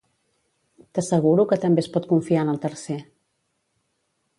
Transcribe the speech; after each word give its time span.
T'asseguro 0.97 1.47
que 1.53 1.59
també 1.67 1.85
es 1.85 1.93
pot 1.99 2.11
confiar 2.15 2.47
en 2.49 2.53
el 2.57 2.61
tercer. 2.67 3.01